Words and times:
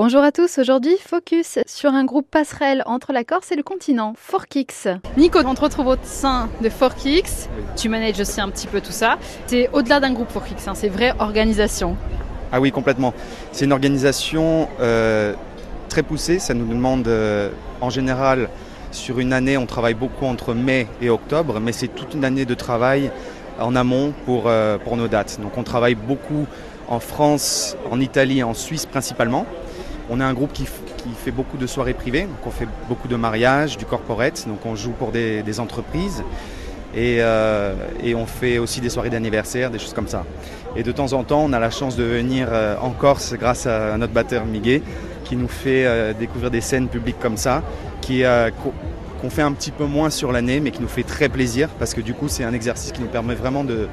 Bonjour 0.00 0.22
à 0.22 0.30
tous, 0.30 0.58
aujourd'hui 0.58 0.96
focus 0.96 1.58
sur 1.66 1.92
un 1.92 2.04
groupe 2.04 2.30
passerelle 2.30 2.84
entre 2.86 3.12
la 3.12 3.24
Corse 3.24 3.50
et 3.50 3.56
le 3.56 3.64
continent, 3.64 4.12
Forkix. 4.16 4.86
Nico, 5.16 5.40
on 5.44 5.54
te 5.56 5.60
retrouve 5.60 5.88
au 5.88 5.96
sein 6.04 6.48
de 6.62 6.68
Forkix, 6.68 7.48
tu 7.74 7.88
manages 7.88 8.20
aussi 8.20 8.40
un 8.40 8.48
petit 8.48 8.68
peu 8.68 8.80
tout 8.80 8.92
ça. 8.92 9.18
C'est 9.48 9.68
au-delà 9.72 9.98
d'un 9.98 10.12
groupe 10.12 10.30
Forkix, 10.30 10.68
hein, 10.68 10.74
c'est 10.76 10.86
vraie 10.88 11.14
organisation. 11.18 11.96
Ah 12.52 12.60
oui, 12.60 12.70
complètement. 12.70 13.12
C'est 13.50 13.64
une 13.64 13.72
organisation 13.72 14.68
euh, 14.80 15.34
très 15.88 16.04
poussée, 16.04 16.38
ça 16.38 16.54
nous 16.54 16.66
demande 16.66 17.08
euh, 17.08 17.50
en 17.80 17.90
général 17.90 18.50
sur 18.92 19.18
une 19.18 19.32
année, 19.32 19.58
on 19.58 19.66
travaille 19.66 19.94
beaucoup 19.94 20.26
entre 20.26 20.54
mai 20.54 20.86
et 21.02 21.10
octobre, 21.10 21.58
mais 21.58 21.72
c'est 21.72 21.88
toute 21.88 22.14
une 22.14 22.24
année 22.24 22.44
de 22.44 22.54
travail 22.54 23.10
en 23.58 23.74
amont 23.74 24.14
pour, 24.26 24.44
euh, 24.46 24.78
pour 24.78 24.96
nos 24.96 25.08
dates. 25.08 25.40
Donc 25.42 25.58
on 25.58 25.64
travaille 25.64 25.96
beaucoup 25.96 26.46
en 26.86 27.00
France, 27.00 27.76
en 27.90 28.00
Italie, 28.00 28.44
en 28.44 28.54
Suisse 28.54 28.86
principalement. 28.86 29.44
On 30.10 30.20
est 30.20 30.24
un 30.24 30.32
groupe 30.32 30.52
qui, 30.52 30.66
fait 30.66 31.30
beaucoup 31.30 31.56
de 31.56 31.66
soirées 31.66 31.94
privées, 31.94 32.22
donc 32.22 32.46
on 32.46 32.50
fait 32.50 32.68
beaucoup 32.88 33.08
de 33.08 33.16
mariages, 33.16 33.76
du 33.76 33.84
corporate, 33.84 34.46
donc 34.46 34.64
on 34.64 34.74
joue 34.74 34.92
pour 34.92 35.10
des, 35.10 35.60
entreprises. 35.60 36.22
Et, 36.94 37.18
euh, 37.20 37.74
et, 38.02 38.14
on 38.14 38.24
fait 38.24 38.58
aussi 38.58 38.80
des 38.80 38.88
soirées 38.88 39.10
d'anniversaire, 39.10 39.70
des 39.70 39.78
choses 39.78 39.92
comme 39.92 40.08
ça. 40.08 40.24
Et 40.74 40.82
de 40.82 40.90
temps 40.90 41.12
en 41.12 41.22
temps, 41.24 41.44
on 41.44 41.52
a 41.52 41.58
la 41.58 41.70
chance 41.70 41.96
de 41.96 42.04
venir 42.04 42.48
euh, 42.50 42.76
en 42.80 42.90
Corse 42.90 43.34
grâce 43.34 43.66
à 43.66 43.96
notre 43.98 44.14
batteur 44.14 44.46
Miguel, 44.46 44.80
qui 45.24 45.36
nous 45.36 45.48
fait 45.48 45.84
euh, 45.84 46.14
découvrir 46.14 46.50
des 46.50 46.62
scènes 46.62 46.88
publiques 46.88 47.18
comme 47.20 47.36
ça, 47.36 47.62
qui 48.00 48.22
qu'on 49.20 49.30
fait 49.30 49.42
un 49.42 49.52
petit 49.52 49.72
peu 49.72 49.84
moins 49.84 50.10
sur 50.10 50.32
l'année, 50.32 50.60
mais 50.60 50.70
qui 50.70 50.80
nous 50.80 50.88
fait 50.88 51.02
très 51.02 51.28
plaisir, 51.28 51.68
parce 51.78 51.92
que 51.92 52.00
du 52.00 52.14
coup, 52.14 52.28
c'est 52.28 52.44
un 52.44 52.54
exercice 52.54 52.92
qui 52.92 53.02
nous 53.02 53.08
permet 53.08 53.34
vraiment 53.34 53.64
de, 53.64 53.88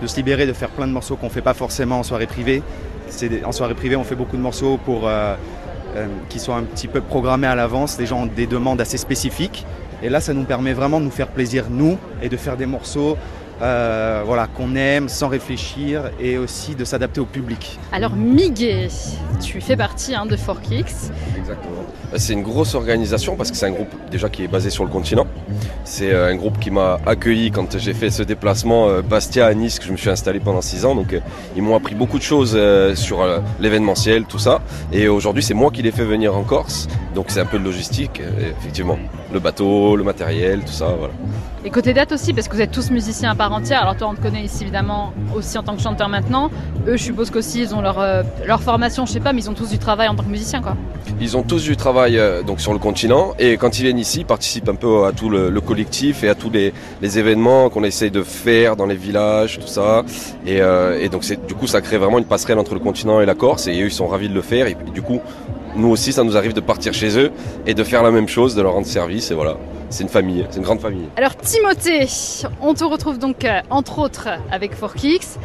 de 0.00 0.06
se 0.06 0.16
libérer, 0.16 0.46
de 0.46 0.52
faire 0.52 0.70
plein 0.70 0.86
de 0.86 0.92
morceaux 0.92 1.16
qu'on 1.16 1.26
ne 1.26 1.32
fait 1.32 1.42
pas 1.42 1.54
forcément 1.54 1.98
en 1.98 2.02
soirée 2.02 2.26
privée. 2.26 2.62
En 3.44 3.52
soirée 3.52 3.74
privée, 3.74 3.96
on 3.96 4.04
fait 4.04 4.14
beaucoup 4.14 4.36
de 4.36 4.42
morceaux 4.42 4.78
pour, 4.84 5.08
euh, 5.08 5.34
euh, 5.96 6.06
qui 6.28 6.38
sont 6.38 6.54
un 6.54 6.62
petit 6.62 6.88
peu 6.88 7.00
programmés 7.00 7.46
à 7.46 7.54
l'avance. 7.54 7.98
Les 7.98 8.06
gens 8.06 8.22
ont 8.22 8.26
des 8.26 8.46
demandes 8.46 8.80
assez 8.80 8.98
spécifiques. 8.98 9.66
Et 10.02 10.08
là, 10.08 10.20
ça 10.20 10.32
nous 10.34 10.44
permet 10.44 10.72
vraiment 10.72 11.00
de 11.00 11.04
nous 11.04 11.10
faire 11.10 11.28
plaisir, 11.28 11.66
nous, 11.70 11.98
et 12.22 12.28
de 12.28 12.36
faire 12.36 12.56
des 12.56 12.66
morceaux 12.66 13.16
euh, 13.60 14.22
voilà, 14.24 14.46
qu'on 14.46 14.76
aime 14.76 15.08
sans 15.08 15.28
réfléchir 15.28 16.10
et 16.20 16.38
aussi 16.38 16.74
de 16.74 16.84
s'adapter 16.84 17.20
au 17.20 17.24
public. 17.24 17.78
Alors 17.92 18.14
Miguel, 18.14 18.88
tu 19.40 19.60
fais 19.60 19.76
partie 19.76 20.14
hein, 20.14 20.26
de 20.26 20.36
Forkix. 20.36 21.10
Exactement. 21.36 21.84
C'est 22.16 22.32
une 22.32 22.42
grosse 22.42 22.74
organisation 22.74 23.36
parce 23.36 23.50
que 23.50 23.56
c'est 23.56 23.66
un 23.66 23.72
groupe 23.72 23.92
déjà 24.10 24.28
qui 24.28 24.44
est 24.44 24.48
basé 24.48 24.70
sur 24.70 24.84
le 24.84 24.90
continent. 24.90 25.26
C'est 25.84 26.12
euh, 26.12 26.30
un 26.30 26.36
groupe 26.36 26.58
qui 26.58 26.70
m'a 26.70 26.98
accueilli 27.04 27.50
quand 27.50 27.78
j'ai 27.78 27.94
fait 27.94 28.10
ce 28.10 28.22
déplacement 28.22 28.88
euh, 28.88 29.02
Bastia 29.02 29.46
à 29.46 29.54
Nice 29.54 29.78
que 29.78 29.84
je 29.84 29.92
me 29.92 29.96
suis 29.96 30.10
installé 30.10 30.40
pendant 30.40 30.62
six 30.62 30.84
ans. 30.84 30.94
Donc 30.94 31.14
ils 31.56 31.62
m'ont 31.62 31.76
appris 31.76 31.94
beaucoup 31.94 32.18
de 32.18 32.22
choses 32.22 32.58
sur 32.94 33.26
l'événementiel, 33.60 34.24
tout 34.24 34.38
ça. 34.38 34.60
Et 34.92 35.08
aujourd'hui 35.08 35.42
c'est 35.42 35.54
moi 35.54 35.70
qui 35.70 35.82
les 35.82 35.90
fais 35.90 36.04
venir 36.04 36.36
en 36.36 36.44
Corse. 36.44 36.88
Donc 37.14 37.26
c'est 37.28 37.40
un 37.40 37.46
peu 37.46 37.58
de 37.58 37.64
logistique, 37.64 38.22
effectivement. 38.60 38.98
Le 39.32 39.40
bateau, 39.40 39.96
le 39.96 40.04
matériel, 40.04 40.60
tout 40.60 40.72
ça. 40.72 40.94
Voilà. 40.98 41.12
Et 41.64 41.70
côté 41.70 41.92
date 41.92 42.12
aussi, 42.12 42.32
parce 42.32 42.48
que 42.48 42.54
vous 42.54 42.62
êtes 42.62 42.70
tous 42.70 42.90
musiciens 42.90 43.32
à 43.32 43.34
part 43.34 43.47
entière. 43.52 43.82
Alors 43.82 43.96
toi, 43.96 44.08
on 44.10 44.14
te 44.14 44.20
connaît 44.20 44.42
ici 44.42 44.62
évidemment 44.62 45.12
aussi 45.34 45.58
en 45.58 45.62
tant 45.62 45.76
que 45.76 45.82
chanteur 45.82 46.08
maintenant. 46.08 46.50
Eux, 46.86 46.96
je 46.96 47.02
suppose 47.02 47.30
qu'aussi 47.30 47.60
ils 47.60 47.74
ont 47.74 47.80
leur, 47.80 47.98
euh, 48.00 48.22
leur 48.46 48.62
formation, 48.62 49.06
je 49.06 49.12
sais 49.12 49.20
pas, 49.20 49.32
mais 49.32 49.42
ils 49.42 49.50
ont 49.50 49.54
tous 49.54 49.70
du 49.70 49.78
travail 49.78 50.08
en 50.08 50.14
tant 50.14 50.22
que 50.22 50.28
musicien, 50.28 50.62
quoi. 50.62 50.76
Ils 51.20 51.36
ont 51.36 51.42
tous 51.42 51.64
du 51.64 51.76
travail 51.76 52.18
euh, 52.18 52.42
donc 52.42 52.60
sur 52.60 52.72
le 52.72 52.78
continent 52.78 53.34
et 53.38 53.56
quand 53.56 53.78
ils 53.78 53.82
viennent 53.82 53.98
ici, 53.98 54.20
ils 54.20 54.26
participent 54.26 54.68
un 54.68 54.74
peu 54.74 55.06
à 55.06 55.12
tout 55.12 55.30
le, 55.30 55.50
le 55.50 55.60
collectif 55.60 56.22
et 56.24 56.28
à 56.28 56.34
tous 56.34 56.50
les, 56.50 56.72
les 57.02 57.18
événements 57.18 57.70
qu'on 57.70 57.84
essaye 57.84 58.10
de 58.10 58.22
faire 58.22 58.76
dans 58.76 58.86
les 58.86 58.94
villages, 58.94 59.58
tout 59.58 59.66
ça. 59.66 60.04
Et, 60.46 60.60
euh, 60.60 60.98
et 61.00 61.08
donc 61.08 61.24
c'est 61.24 61.46
du 61.46 61.54
coup, 61.54 61.66
ça 61.66 61.80
crée 61.80 61.98
vraiment 61.98 62.18
une 62.18 62.24
passerelle 62.24 62.58
entre 62.58 62.74
le 62.74 62.80
continent 62.80 63.20
et 63.20 63.26
la 63.26 63.34
Corse. 63.34 63.66
Et 63.66 63.80
eux, 63.82 63.86
ils 63.86 63.92
sont 63.92 64.06
ravis 64.06 64.28
de 64.28 64.34
le 64.34 64.42
faire. 64.42 64.66
Et, 64.66 64.72
et 64.72 64.90
du 64.90 65.02
coup, 65.02 65.20
nous 65.78 65.88
aussi, 65.88 66.12
ça 66.12 66.24
nous 66.24 66.36
arrive 66.36 66.52
de 66.52 66.60
partir 66.60 66.92
chez 66.92 67.18
eux 67.18 67.30
et 67.66 67.74
de 67.74 67.84
faire 67.84 68.02
la 68.02 68.10
même 68.10 68.28
chose, 68.28 68.54
de 68.54 68.62
leur 68.62 68.72
rendre 68.72 68.86
service. 68.86 69.30
Et 69.30 69.34
voilà 69.34 69.56
c'est 69.90 70.02
une 70.02 70.08
famille, 70.08 70.46
c'est 70.50 70.58
une 70.58 70.64
grande 70.64 70.80
famille. 70.80 71.08
Alors 71.16 71.36
Timothée, 71.36 72.06
on 72.60 72.74
te 72.74 72.84
retrouve 72.84 73.18
donc 73.18 73.44
euh, 73.44 73.60
entre 73.70 73.98
autres 73.98 74.28
avec 74.50 74.74
Forkix, 74.74 75.38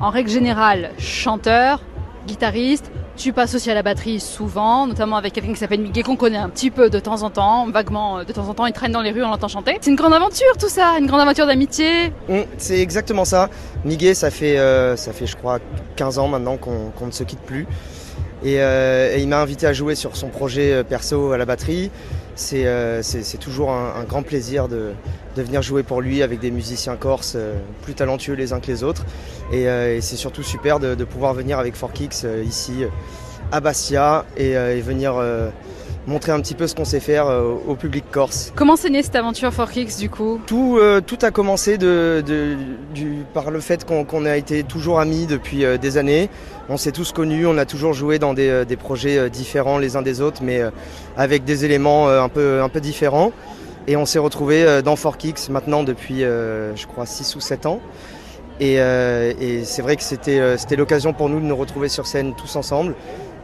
en 0.00 0.10
règle 0.10 0.30
générale 0.30 0.90
chanteur, 0.98 1.80
guitariste, 2.26 2.90
tu 3.16 3.32
passes 3.32 3.54
aussi 3.54 3.70
à 3.70 3.74
la 3.74 3.82
batterie 3.82 4.18
souvent, 4.18 4.88
notamment 4.88 5.16
avec 5.16 5.32
quelqu'un 5.32 5.52
qui 5.52 5.58
s'appelle 5.58 5.80
Miguel 5.80 6.02
qu'on 6.02 6.16
connaît 6.16 6.38
un 6.38 6.48
petit 6.48 6.72
peu 6.72 6.90
de 6.90 6.98
temps 6.98 7.22
en 7.22 7.30
temps, 7.30 7.70
vaguement 7.70 8.18
euh, 8.18 8.24
de 8.24 8.32
temps 8.32 8.48
en 8.48 8.54
temps, 8.54 8.66
il 8.66 8.72
traîne 8.72 8.92
dans 8.92 9.02
les 9.02 9.12
rues, 9.12 9.22
on 9.22 9.30
l'entend 9.30 9.48
chanter. 9.48 9.78
C'est 9.80 9.90
une 9.90 9.96
grande 9.96 10.14
aventure 10.14 10.56
tout 10.58 10.68
ça, 10.68 10.98
une 10.98 11.06
grande 11.06 11.20
aventure 11.20 11.46
d'amitié. 11.46 12.12
Mmh, 12.28 12.40
c'est 12.58 12.80
exactement 12.80 13.24
ça. 13.24 13.50
Miguel, 13.84 14.16
ça 14.16 14.30
fait, 14.30 14.58
euh, 14.58 14.96
ça 14.96 15.12
fait 15.12 15.26
je 15.26 15.36
crois 15.36 15.60
15 15.96 16.18
ans 16.18 16.28
maintenant 16.28 16.56
qu'on 16.56 16.90
qu 16.96 17.04
ne 17.04 17.12
se 17.12 17.22
quitte 17.22 17.40
plus. 17.40 17.68
Et, 18.44 18.60
euh, 18.60 19.16
et 19.16 19.22
il 19.22 19.28
m'a 19.28 19.40
invité 19.40 19.66
à 19.66 19.72
jouer 19.72 19.94
sur 19.94 20.16
son 20.16 20.28
projet 20.28 20.84
perso 20.84 21.32
à 21.32 21.38
la 21.38 21.46
batterie. 21.46 21.90
C'est 22.36 22.66
euh, 22.66 23.00
toujours 23.40 23.70
un, 23.70 24.02
grand 24.04 24.22
plaisir 24.22 24.66
de, 24.68 24.92
venir 25.36 25.62
jouer 25.62 25.82
pour 25.82 26.00
lui 26.00 26.22
avec 26.22 26.40
des 26.40 26.50
musiciens 26.50 26.96
corses 26.96 27.34
euh, 27.36 27.54
plus 27.82 27.94
talentueux 27.94 28.34
les 28.34 28.52
uns 28.52 28.60
que 28.60 28.66
les 28.66 28.82
autres. 28.82 29.04
Et, 29.52 29.68
euh, 29.68 30.00
c'est 30.00 30.16
surtout 30.16 30.42
super 30.42 30.80
de, 30.80 31.04
pouvoir 31.04 31.34
venir 31.34 31.58
avec 31.58 31.76
Forkix 31.76 32.26
ici 32.44 32.84
à 33.52 33.60
Bastia 33.60 34.24
et 34.36 34.80
venir 34.80 35.22
montrer 36.06 36.32
un 36.32 36.40
petit 36.40 36.54
peu 36.54 36.66
ce 36.66 36.74
qu'on 36.74 36.84
sait 36.84 37.00
faire 37.00 37.26
euh, 37.26 37.54
au 37.66 37.74
public 37.74 38.04
corse. 38.10 38.52
Comment 38.54 38.76
s'est 38.76 38.90
née 38.90 39.02
cette 39.02 39.16
aventure 39.16 39.52
Forkix 39.52 39.96
du 39.98 40.10
coup 40.10 40.40
tout, 40.46 40.76
euh, 40.78 41.00
tout 41.00 41.18
a 41.22 41.30
commencé 41.30 41.78
de, 41.78 42.22
de, 42.26 42.56
du, 42.94 43.24
par 43.32 43.50
le 43.50 43.60
fait 43.60 43.84
qu'on 43.84 44.04
qu 44.04 44.26
a 44.26 44.36
été 44.36 44.62
toujours 44.62 45.00
amis 45.00 45.26
depuis 45.26 45.64
euh, 45.64 45.78
des 45.78 45.96
années. 45.96 46.28
On 46.68 46.76
s'est 46.76 46.92
tous 46.92 47.12
connus, 47.12 47.46
on 47.46 47.58
a 47.58 47.66
toujours 47.66 47.92
joué 47.92 48.18
dans 48.18 48.34
des, 48.34 48.64
des 48.64 48.76
projets 48.76 49.28
différents 49.28 49.78
les 49.78 49.96
uns 49.96 50.02
des 50.02 50.22
autres, 50.22 50.42
mais 50.42 50.62
avec 51.14 51.44
des 51.44 51.66
éléments 51.66 52.08
un 52.08 52.30
peu, 52.30 52.62
un 52.62 52.70
peu 52.70 52.80
différents. 52.80 53.32
Et 53.86 53.96
on 53.96 54.06
s'est 54.06 54.18
retrouvés 54.18 54.80
dans 54.82 54.96
Forkix 54.96 55.50
maintenant 55.50 55.82
depuis, 55.82 56.20
je 56.20 56.86
crois, 56.86 57.04
6 57.04 57.36
ou 57.36 57.40
7 57.40 57.66
ans. 57.66 57.80
Et, 58.60 58.76
et 58.76 59.64
c'est 59.64 59.82
vrai 59.82 59.96
que 59.96 60.02
c'était 60.02 60.76
l'occasion 60.76 61.12
pour 61.12 61.28
nous 61.28 61.38
de 61.38 61.44
nous 61.44 61.56
retrouver 61.56 61.90
sur 61.90 62.06
scène 62.06 62.32
tous 62.34 62.56
ensemble. 62.56 62.94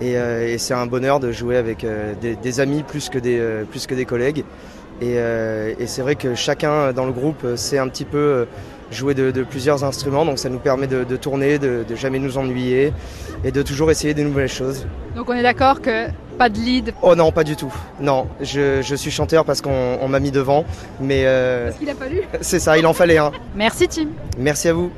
Et, 0.00 0.16
euh, 0.16 0.46
et 0.46 0.58
c'est 0.58 0.74
un 0.74 0.86
bonheur 0.86 1.20
de 1.20 1.32
jouer 1.32 1.56
avec 1.56 1.84
euh, 1.84 2.14
des, 2.20 2.36
des, 2.36 2.60
amis 2.60 2.82
plus 2.82 3.08
que 3.08 3.18
des, 3.18 3.38
euh, 3.38 3.64
plus 3.64 3.86
que 3.86 3.94
des 3.94 4.04
collègues. 4.04 4.44
Et, 5.00 5.14
et 5.14 5.86
c'est 5.86 6.02
vrai 6.02 6.16
que 6.16 6.34
chacun 6.34 6.92
dans 6.92 7.06
le 7.06 7.12
groupe 7.12 7.46
sait 7.54 7.78
un 7.78 7.86
petit 7.86 8.04
peu 8.04 8.48
jouer 8.90 9.14
de, 9.14 9.30
de, 9.30 9.44
plusieurs 9.44 9.84
instruments, 9.84 10.24
donc 10.24 10.40
ça 10.40 10.48
nous 10.48 10.58
permet 10.58 10.88
de, 10.88 11.04
de 11.04 11.16
tourner, 11.16 11.60
de, 11.60 11.84
de, 11.88 11.94
jamais 11.94 12.18
nous 12.18 12.36
ennuyer 12.36 12.92
et 13.44 13.52
de 13.52 13.62
toujours 13.62 13.92
essayer 13.92 14.14
des 14.14 14.24
nouvelles 14.24 14.48
choses. 14.48 14.88
Donc 15.14 15.30
on 15.30 15.34
est 15.34 15.42
d'accord 15.44 15.80
que 15.80 16.08
pas 16.38 16.48
de 16.48 16.58
lead 16.58 16.94
Oh 17.02 17.14
non, 17.14 17.32
pas 17.32 17.44
du 17.44 17.56
tout. 17.56 17.72
Non, 18.00 18.28
je, 18.40 18.80
je 18.82 18.94
suis 18.94 19.10
chanteur 19.10 19.44
parce 19.44 19.60
qu'on 19.60 20.08
m'a 20.08 20.20
mis 20.20 20.30
devant, 20.30 20.64
mais... 21.00 21.24
Euh, 21.26 21.66
parce 21.66 21.78
qu'il 21.78 21.90
a 21.90 21.94
fallu 21.94 22.22
C'est 22.40 22.60
ça, 22.60 22.78
il 22.78 22.86
en 22.86 22.92
fallait 22.92 23.18
un. 23.18 23.32
Merci 23.54 23.88
Tim. 23.88 24.08
Merci 24.38 24.68
à 24.68 24.72
vous. 24.72 24.90